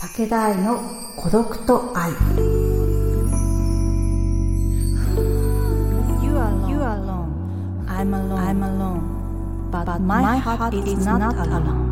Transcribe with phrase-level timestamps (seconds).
[0.00, 0.80] 武田愛の
[1.14, 2.10] 孤独と愛
[6.24, 7.84] You are, you are alone.
[7.86, 8.38] I'm alone.
[8.38, 9.02] I'm alone.
[9.70, 11.90] But, my, heart, is not alone.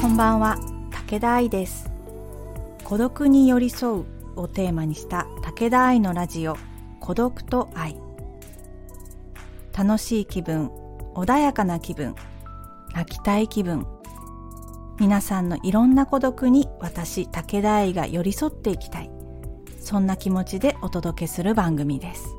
[0.00, 0.56] こんばんは、
[0.90, 1.90] 武田愛です。
[2.82, 4.04] 孤独に寄り添う
[4.36, 6.56] をテーマにした武田愛のラジオ
[7.00, 8.00] 孤独と愛。
[9.76, 10.70] 楽しい気分、
[11.14, 12.14] 穏やかな気分、
[12.94, 13.99] 泣きたい気分。
[15.00, 19.10] 皆さんのいろんな孤独に私武田愛が寄り添っていきたい。
[19.80, 22.36] そんな気持ちでお届けする番組です。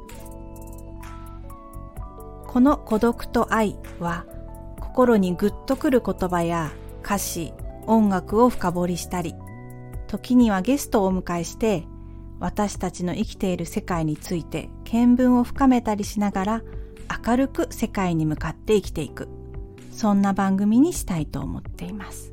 [2.46, 4.28] この孤独と愛は
[4.80, 6.72] 心にグッとくる言葉や
[7.04, 7.52] 歌詞、
[7.88, 9.34] 音楽を深掘りしたり、
[10.06, 11.88] 時にはゲストをお迎えして
[12.40, 16.62] 私たちの生きている世界について見聞を深めたりしながら
[17.26, 19.30] 明るく世界に向かって生きていく。
[19.92, 22.32] そんな番組にしたいと思っています。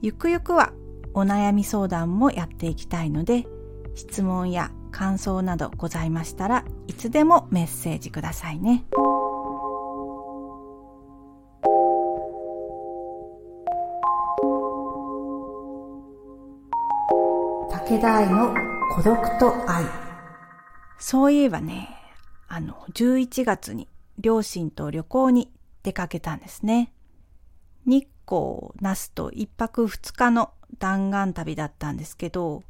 [0.00, 0.72] ゆくゆくは
[1.12, 3.46] お悩み相談もやっていきたいので、
[3.96, 8.84] 質問や感想などございましたらいつでもメッセージくださいね。
[17.70, 18.54] 武田愛の
[18.94, 19.84] 孤独と愛
[20.98, 21.88] そういえばね、
[22.46, 25.50] あの、11月に両親と旅行に
[25.82, 26.92] 出かけたんですね。
[27.86, 32.62] 日光、那須と一泊二日の弾丸旅だったんですけど、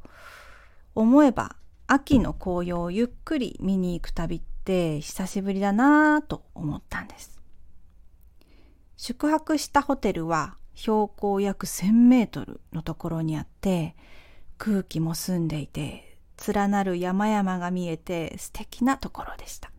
[0.95, 1.57] 思えば
[1.89, 7.41] 秋の紅葉をゆっくり見に行く旅って久しぶりだなぁと思ったんです。
[8.97, 13.97] 宿泊したホテルは標高約1000メートルのところにあって、
[14.59, 19.73] 空気も澄んでいて、連なる山々が見えて素敵なところでした。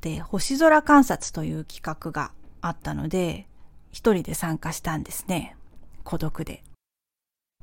[0.00, 3.48] で、星空観察という企画があったので、
[3.92, 5.56] 一人で参加したんですね。
[6.02, 6.64] 孤独で。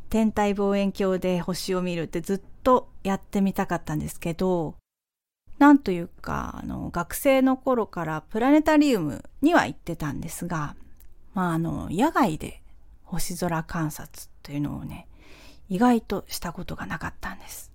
[0.10, 4.76] 天体望遠鏡で星を見るってずっとやってみたかったんですけど、
[5.58, 10.76] なんというか、あの、学生の頃からプラネタリウムには行ってたんですが、
[11.34, 12.62] まあ、あの、野外で
[13.04, 15.08] 星空観察というのをね、
[15.68, 17.72] 意外としたことがなかったんです。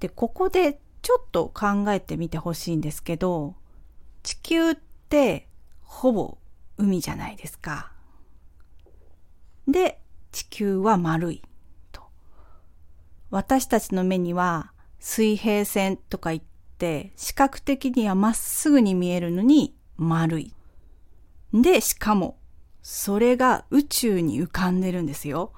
[0.00, 3.54] で、ここでちょっと考えてみてほしいんですけど、
[4.22, 4.74] 地球っ
[5.08, 5.46] て
[5.82, 6.38] ほぼ
[6.78, 7.92] 海じゃないですか。
[9.66, 10.00] で、
[10.32, 11.42] 地球は丸い
[11.92, 12.02] と。
[13.30, 16.42] 私たちの目には水平線とか言っ
[16.78, 20.52] て視覚的にはまっすぐに見えるのに丸い。
[21.52, 22.38] で、しかも
[22.82, 25.52] それが宇宙に浮かんでるんですよ。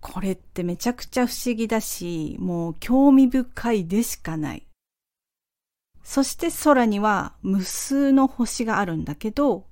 [0.00, 4.66] これってめちゃくちゃ不思議だし、もう興味深いでしかない。
[6.02, 9.67] そして空には無数の星があるんだけど、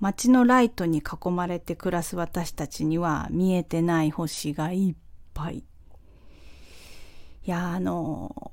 [0.00, 4.94] 街のライトに囲まれて暮らす私たちには見えてない星がいっ
[5.32, 5.58] ぱい。
[5.58, 8.52] いや、あの、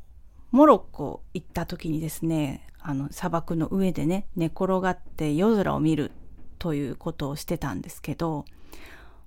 [0.52, 6.12] モロッコ行った時にですね、あの砂漠の上でね、寝転がって夜空を見る
[6.60, 8.46] ということをしてたんですけど、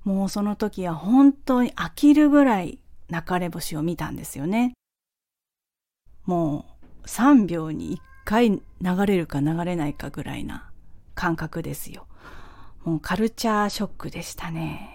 [0.04, 2.78] もうその時は本当に飽きるぐらい
[3.10, 4.74] 流れ星を見たんですよね。
[6.24, 6.66] も
[7.02, 8.62] う3秒に1回流
[9.06, 10.70] れるか流れないかぐらいな
[11.14, 12.06] 感覚ですよ。
[12.84, 14.90] もうカルチャーショックでしたね。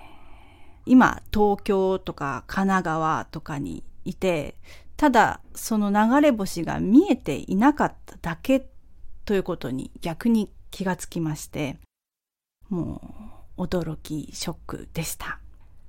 [0.86, 4.56] 今、東京とか神奈川とかにいて、
[4.98, 8.68] ただその流れ星が見えていなかっただけ
[9.26, 11.78] ということに逆に気がつきまして、
[12.70, 13.02] も
[13.58, 15.40] う驚き、ショックでした。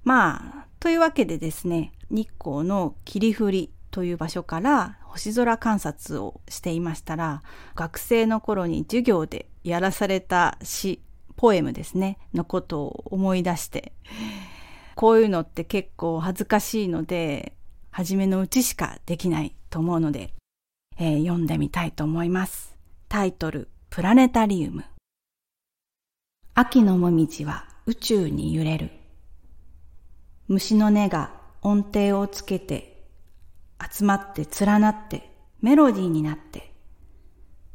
[0.03, 7.43] まあ、というわけでですね、日光の霧降りという場所から星空観察をしていましたら、
[7.75, 11.03] 学生の頃に授業でやらされた詩、
[11.37, 13.93] ポエムですね、のことを思い出して、
[14.95, 17.55] こういうのって結構恥ずかしいので、
[17.91, 20.34] 初めのうちしかできないと思うので、
[20.99, 22.77] えー読んでみたいと思います。
[23.09, 24.84] タイトル、プラネタリウム。
[26.55, 28.91] 秋のもみじは宇宙に揺れる。
[30.47, 31.32] 虫の音が
[31.62, 32.89] 音程をつけて、
[33.91, 35.31] 集まって連なって
[35.61, 36.73] メロディーになって、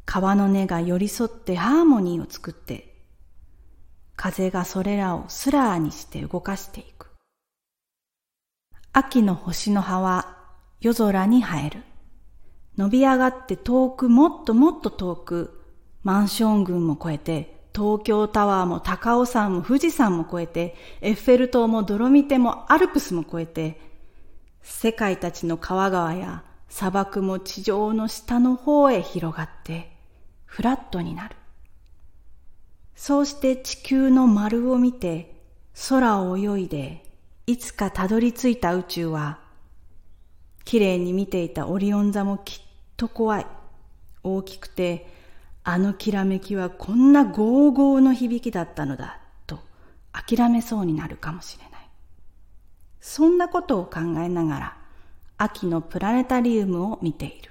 [0.04, 2.94] 川の音が寄り添ってハーモニーを作って、
[4.16, 7.08] 風がそれらをスラーにして動かしていく。
[8.92, 10.38] 秋の星の葉は
[10.80, 11.82] 夜空に生える。
[12.76, 15.62] 伸び上がって遠くもっともっと遠く、
[16.02, 23.85] マンション群も越えて、東京タワーも高尾山も富士山も越えて、エッフェル塔もドロミテもアルプスも越えて、
[24.68, 29.96] 世界たちの川々や砂漠も地上の下の方へ広がって、
[30.44, 31.36] フラットになる。
[32.96, 35.34] そうして地球の丸を見て、
[35.88, 37.04] 空を泳いで
[37.46, 39.38] いつかたどり着いた宇宙は、
[40.64, 42.66] 綺麗に見ていたオリオン座もきっ
[42.96, 43.46] と怖い。
[44.24, 45.06] 大きくて、
[45.62, 49.60] あのきらめきはこんなゴーゴーの響きだったのだ、と
[50.12, 51.75] 諦めそうになるかもしれない。
[53.16, 54.76] そんなことを考えながら、
[55.38, 57.50] 秋のプラネタリウムを見ている。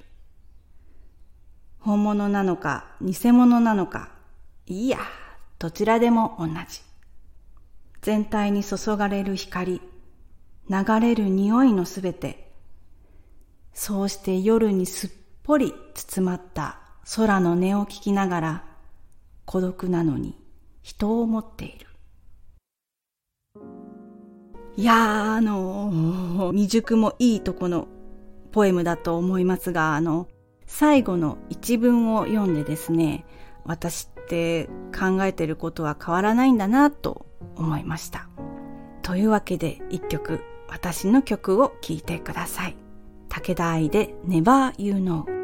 [1.79, 4.12] 本物なのか偽物なのか、
[4.67, 5.00] いや、
[5.57, 6.81] どちらでも同じ。
[8.03, 9.81] 全体に注がれる光、
[10.69, 12.53] 流れる匂いのすべて、
[13.73, 15.09] そうして夜にすっ
[15.41, 16.77] ぽり包まった
[17.15, 18.63] 空の音を聞きながら、
[19.45, 20.38] 孤独なのに
[20.83, 21.88] 人を持っている。
[24.77, 24.98] いやー、
[25.36, 27.88] あの未熟もいいとこの
[28.51, 30.27] ポエムだと思いますが、あの、
[30.66, 33.25] 最後の一文を読んでですね、
[33.63, 34.66] 私って
[34.98, 37.25] 考えてることは変わらないんだなと
[37.56, 38.30] 思いました。
[39.01, 42.75] というわけで一曲私の曲を聴いてください。
[43.30, 45.35] 武田愛で Never You Know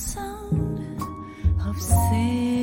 [0.00, 2.59] お聴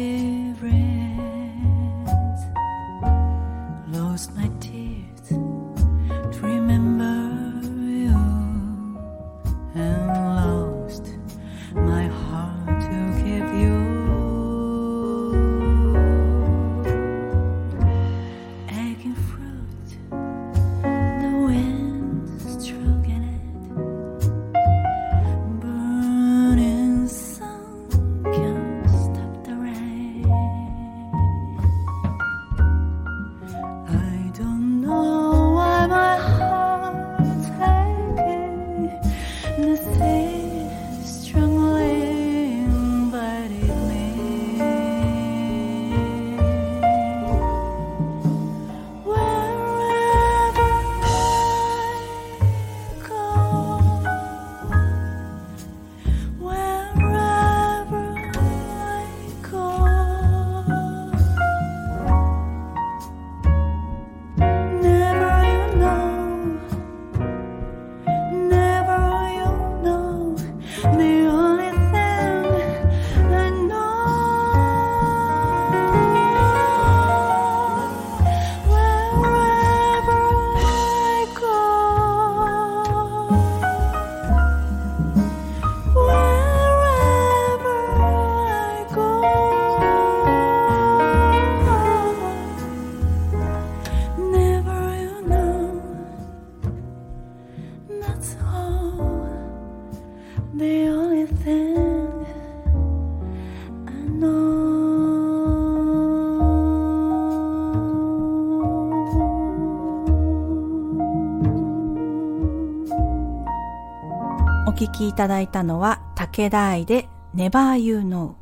[114.98, 118.34] きいただいたのは武田愛で Never You Know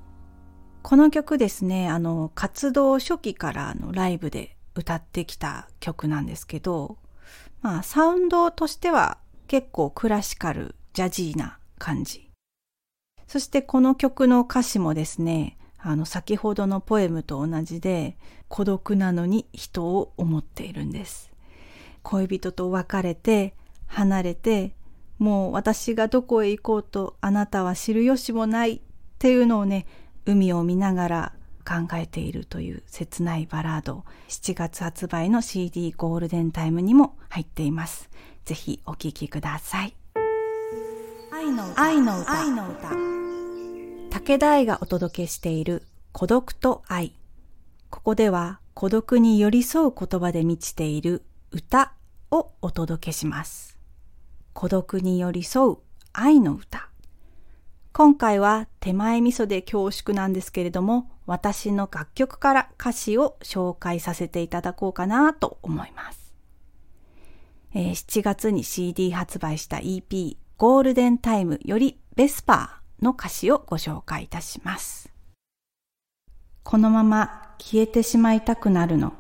[0.84, 6.98] この曲ですね、あの、活動初期からのライブで歌ってきた曲なんですけど、
[7.62, 12.30] まあ、サウンドとしては結構クラシカル、ジャジーな感じ。
[13.28, 18.16] そしてこの曲の歌詞もですね、あの、先ほどのポエムと同じで、
[18.48, 21.32] 孤独なのに人を思っているんです。
[22.04, 23.56] 恋人と別れて、
[23.88, 24.76] 離れて、
[25.18, 28.80] もう私がどこへ行こうとあなたは知る由もないっ
[29.18, 29.86] ていうのをね、
[30.26, 31.34] 海を見ながら
[31.66, 38.10] 考えているという切ないバラード、7月発売の CD ゴールデンタイムにも入っています。
[38.46, 39.96] ぜひお聴きください。
[41.32, 41.82] 愛の歌。
[41.82, 42.42] 愛の歌。
[42.42, 42.90] 愛の歌。
[44.12, 47.14] 武田愛がお届けしている孤独と愛。
[47.90, 51.94] ここでは孤独に寄り添う言葉で満ちている歌
[52.32, 53.75] をお届けします。
[54.56, 55.78] 孤独に寄り添う
[56.14, 56.90] 愛の歌。
[57.92, 66.34] 今回は手前味噌で恐縮なんですけれども、私の楽曲から歌詞を紹介させていただこうかなと思います。
[67.74, 75.12] えー、7月に CD 発売した EP ゴールデンタイムよりベスパーの歌詞をご紹介いたします。
[76.64, 79.12] このまま消えてしまいたくなるの。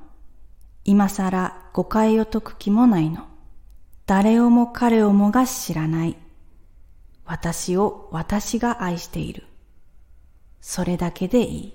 [0.85, 3.34] 今更誤解を解く気もないの。
[4.05, 6.17] 誰をも彼をもが知らない。
[7.25, 9.43] 私を私が愛している。
[10.61, 11.73] それだけでいい。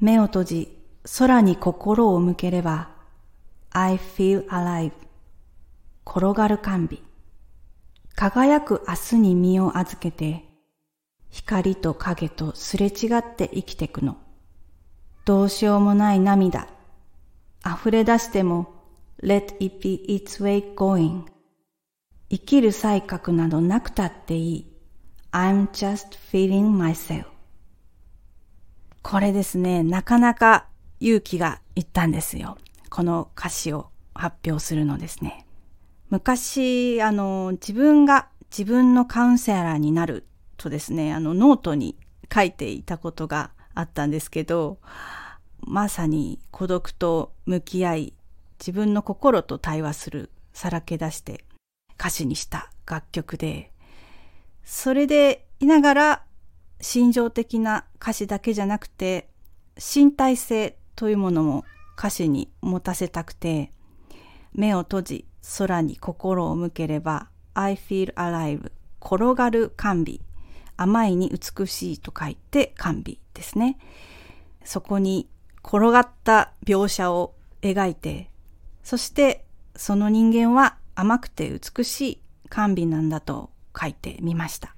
[0.00, 0.78] 目を閉じ、
[1.18, 2.90] 空に心を向ければ、
[3.70, 4.92] I feel alive。
[6.04, 7.02] 転がる甘美。
[8.16, 10.44] 輝く明日に身を預けて、
[11.30, 14.16] 光と影とすれ違って生きてくの。
[15.24, 16.66] どうしようもない涙。
[17.64, 18.71] 溢れ出しても、
[19.22, 21.24] let it be its way going.
[22.28, 24.66] 生きる才覚などなくたっていい。
[25.32, 27.26] I'm just feeling myself.
[29.02, 30.66] これですね、なかなか
[31.00, 32.58] 勇気がいったんですよ。
[32.90, 35.46] この歌詞を発表するのですね。
[36.10, 40.26] 昔、あの、自分が自分のカウンセラーになる
[40.56, 41.96] とですね、あの、ノートに
[42.32, 44.78] 書いていたことがあったんですけど、
[45.60, 48.14] まさに孤独と向き合い、
[48.62, 51.44] 自分の心と対話する、さらけ出して
[51.98, 53.72] 歌詞にした楽曲で、
[54.62, 56.22] それでいながら
[56.80, 59.28] 心情的な歌詞だけじゃなくて、
[59.76, 61.64] 身体性というものも
[61.98, 63.72] 歌詞に持たせたくて、
[64.52, 65.24] 目を閉じ
[65.58, 68.70] 空に心を向ければ I feel alive
[69.04, 70.20] 転がる甘美
[70.76, 73.76] 甘いに美しいと書いて甘美ですね。
[74.64, 75.28] そこに
[75.64, 78.31] 転がった描写を描いて、
[78.82, 79.44] そして
[79.76, 84.74] その人間は甘くて美しい甘美なんだと書いてみました。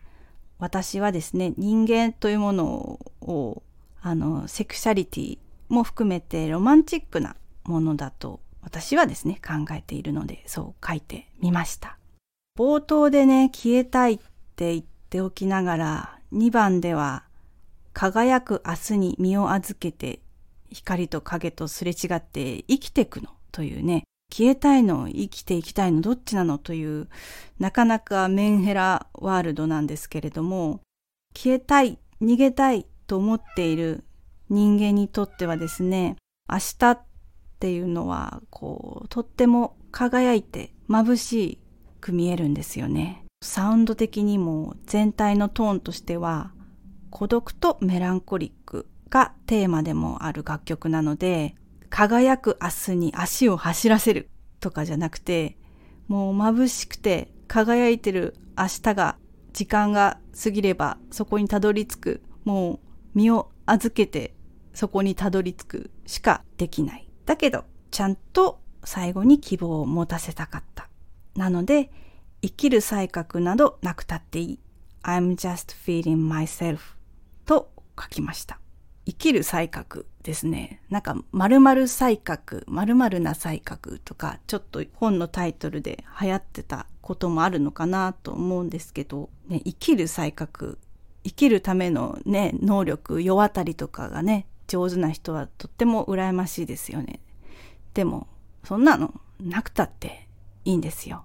[0.58, 3.62] 私はですね、人間というものを、
[4.00, 7.34] あの、セクシャリティも含めてロマンチックな
[7.64, 11.98] ものだと私はですね、考えているので、そう書いてみました。
[12.58, 14.18] 冒頭でね、消えたいっ
[14.56, 17.24] て言っておきながら、2番では、
[17.92, 20.20] 輝く明日に身を預けて、
[20.70, 27.08] 光と影とすれ違って生きてくのというね、消えたいの、生きていきたいの、どっちなのという、
[27.60, 30.80] なかなかメンヘラワールドなんですけれども、
[31.36, 34.02] 消えたい、逃げたいと思っている
[34.48, 36.16] 人間にとってはですね、
[36.50, 37.00] 明日っ
[37.60, 41.60] ていうのは、こう、とっても輝いて眩し
[42.00, 43.24] く見えるんですよね。
[43.40, 46.52] サウンド的にも全体のトーンとしては、
[47.10, 51.54] 孤独とメランコリックがテーマでもある楽曲なので、
[51.94, 55.56] 輝く明日に足を走らせるとかじゃなくて、
[56.08, 59.16] もう眩しくて輝いてる明日が
[59.52, 62.22] 時間が過ぎればそこにたどり着く。
[62.42, 62.80] もう
[63.14, 64.34] 身を預けて
[64.72, 67.08] そこにたどり着くしかできない。
[67.26, 70.88] だけど、ちゃんと最後に希望を持たせたかった。
[71.36, 71.92] なので、
[72.42, 74.58] 生きる才覚などなくたっていい。
[75.04, 76.96] I'm just feeling myself
[77.46, 78.58] と書きました。
[79.06, 80.80] 生きる才覚ですね。
[80.88, 90.78] なんか、〇〇才覚、〇〇な才覚とか、ちょっと本のタイトルで流行ってたこともあるのかなと思うんですけど、ね、生きる才覚、
[91.22, 97.20] 生きるためのね、能力、世渡りとかがね、上手な人はとっても羨ましいですよね。
[97.92, 98.26] でも、
[98.64, 100.26] そんなのなくたって
[100.64, 101.24] いいんですよ。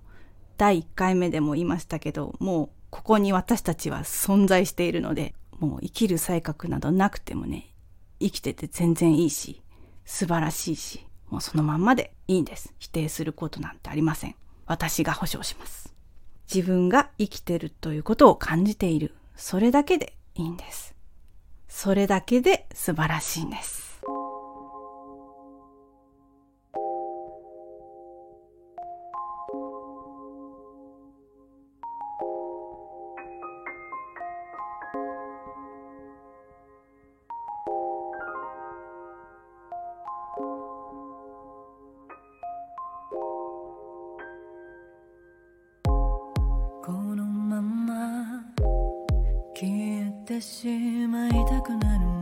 [0.57, 7.73] 第1回目でも言いましたけど、もうここに私たちは存在しているので、もう生きる才覚などなくてもね、
[8.19, 9.61] 生きてて全然いいし、
[10.05, 12.73] 素晴らしいし、もうそのまんまでいいんです。
[12.79, 14.35] 否定することなんてありません。
[14.65, 15.93] 私が保証します。
[16.53, 19.15] 自分が生きてるということを感じている。
[19.35, 20.95] それだけでいいんです。
[21.67, 23.88] それだけで素晴らしいんです。
[50.39, 50.67] てし
[51.07, 52.18] まいたくなる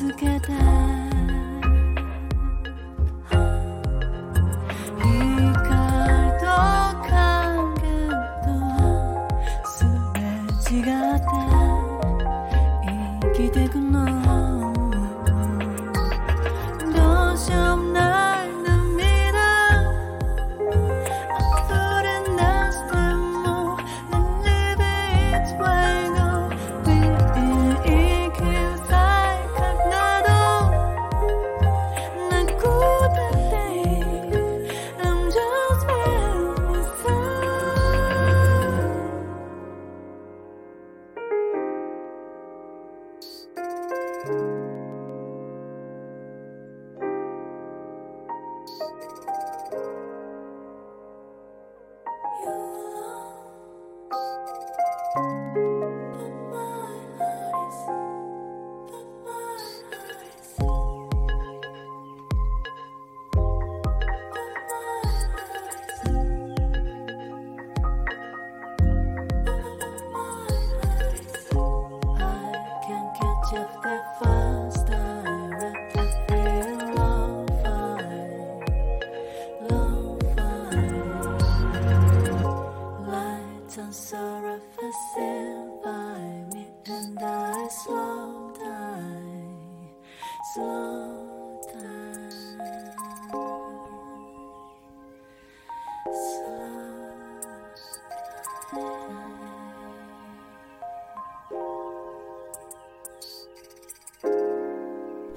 [0.00, 0.69] つけた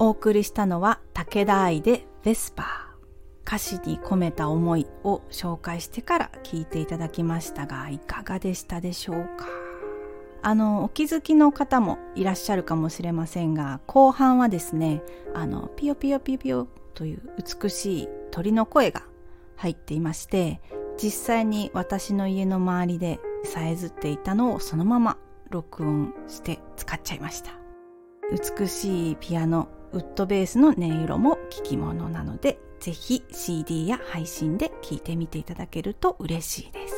[0.04, 2.66] お送りしたのは武田愛でベスパー。
[3.46, 9.46] 歌詞に込めた思いを紹介してから聞いていただきましたが、いかがでしたでしょうか？
[10.42, 17.22] あの、お気づきの方もいらっしゃるかもしれませんが、後半はですね、あの、ピヨピヨピヨピヨという
[17.62, 19.04] 美しい鳥の声が
[19.56, 20.60] 入っていまして、
[21.02, 25.16] 実際に私の家の周りでさえずっていたのをそのまま
[25.48, 27.52] 録音して使っちゃいました。
[28.58, 36.94] 美しいピアノ、ウッドベースの音色も聞き物なので、ぜひ CD や配信で聴いてみていただけると嬉しいです。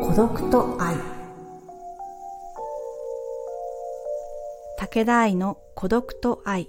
[0.00, 0.94] 孤独と愛
[4.78, 6.68] 武田愛の孤独と愛。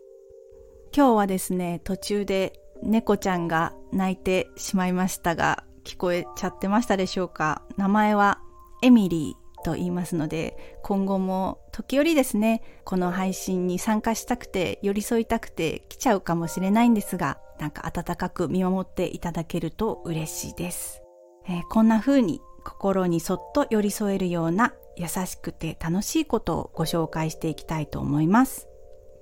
[0.95, 7.63] 今日はですね、途中で猫ちゃんが泣いてしまいましたが、聞こえちゃってましたでしょうか？
[7.77, 8.39] 名前は
[8.83, 21.01] エミリーと言いますので、今後も時折ですね、この配信に参加したくて、寄り添いたくて来ちゃうかもしれないんですが、なんか温かく見守っていただけると嬉しいです。
[21.47, 28.67] えーこんな風に心にそっと寄り添えるような優しくて楽しいことをご紹介していきたいと思います。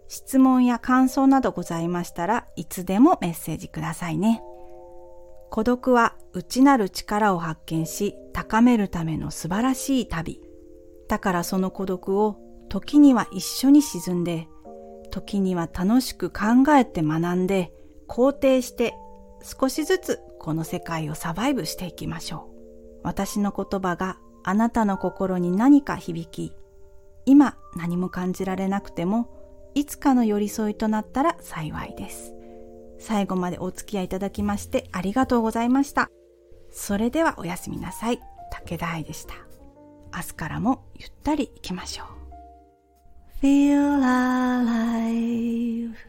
[0.08, 4.42] 質問や感想などございましたらいつでもメッセージくださいね。
[5.52, 10.42] 孤独は内なる力を発見し高めるための素晴らしい旅。
[11.08, 12.38] だからその孤独を
[12.70, 14.48] 時には一緒に沈んで、
[15.12, 17.74] 時には楽しく考えて学んで、
[18.08, 18.94] 肯定して
[19.44, 23.00] 少しずつこの世界をサバイブしていきましょう。
[23.04, 26.54] 私の言葉があなたの心に何か響き、
[27.26, 29.30] 今何も感じられなくても、
[29.76, 32.36] いつかの寄り添いとなったら幸いです。
[33.00, 36.12] 最後までお付き合いいただきましてありがとうございました。
[36.72, 38.20] それではおやすみなさい。
[38.52, 39.36] 武田愛でした。
[40.16, 42.08] 明日からもゆったりいきましょう。
[43.42, 46.09] Feel alive